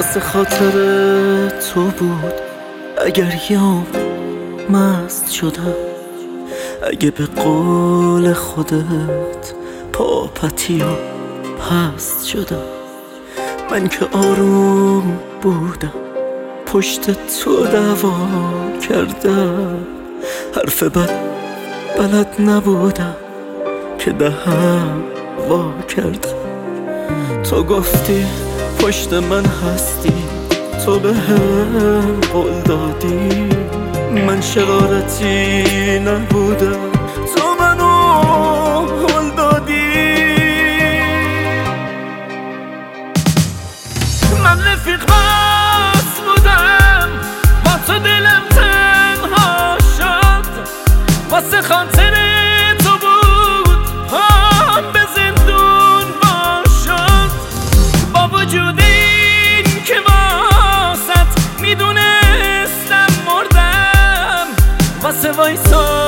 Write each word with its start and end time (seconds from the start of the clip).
واسه 0.00 0.20
خاطر 0.20 0.72
تو 1.48 1.80
بود. 1.80 2.32
اگر 3.06 3.34
یام 3.50 3.86
مست 4.70 5.30
شدم 5.32 5.74
اگه 6.82 7.10
به 7.10 7.26
قول 7.26 8.32
خودت 8.32 9.52
پاپتی 9.92 10.82
و 10.82 10.84
پست 11.56 12.26
شدم. 12.26 12.62
من 13.70 13.88
که 13.88 14.06
آروم 14.12 15.18
بودم 15.42 15.92
پشت 16.66 17.10
تو 17.40 17.66
دعوا 17.66 18.12
کردم. 18.88 19.78
حرف 20.56 20.82
بد 20.82 21.10
بلد 21.98 22.34
نبودم 22.38 23.16
که 23.98 24.10
دهم 24.10 25.02
وا 25.48 25.72
کردم. 25.88 26.40
تو 27.42 27.62
گفتی 27.64 28.26
پشت 28.82 29.12
من 29.12 29.44
هستی. 29.46 30.12
تو 30.84 30.98
به 30.98 31.14
هم 31.14 32.20
قول 32.32 32.60
دادی. 32.60 33.48
من 34.26 34.40
شرارتی 34.40 35.64
نبودم. 35.98 36.89
واسه 65.20 65.32
وایسادن 65.38 65.99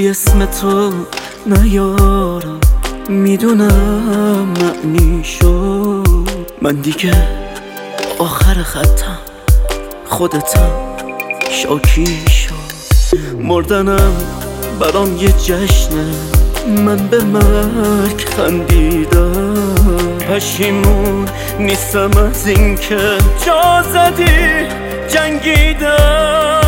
گفتی 0.00 0.08
اسم 0.08 0.44
تو 0.44 0.92
نیارم. 1.46 2.60
می‌دونم 3.08 4.46
معنی 4.60 5.24
شد 5.24 6.28
من 6.62 6.74
دیگه 6.74 7.12
آخر 8.18 8.54
خطم 8.54 9.18
خودتم 10.08 10.70
شاکی 11.50 12.24
شد 12.28 12.54
مردنم 13.40 14.12
برام 14.80 15.16
یه 15.16 15.32
جشنه. 15.32 16.14
من 16.66 16.96
به 16.96 17.24
مرگ 17.24 18.20
خندیدم. 18.36 20.18
پشیمون 20.18 21.28
نیستم 21.58 22.10
از 22.18 22.48
اینکه 22.48 23.18
جا 23.46 23.84
زدی 23.92 24.66
جنگیدم. 25.08 26.59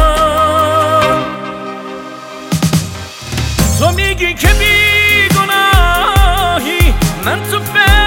میگی 4.12 4.34
که 4.34 4.48
بیگناهی 4.48 5.74
من 7.24 7.42
تو 7.50 7.60
فکر 7.60 8.01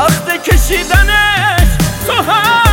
وقت 0.00 0.42
کشیدنش. 0.42 1.68
تو 2.06 2.12
هم. 2.12 2.69